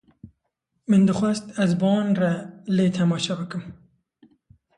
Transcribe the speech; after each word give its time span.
Min 0.89 1.01
dixwest 1.07 1.45
ez 1.63 1.71
bi 1.79 1.85
wan 1.93 2.09
re 2.19 2.31
lê 2.75 2.85
temaşe 2.95 3.33
bikim. 3.39 3.63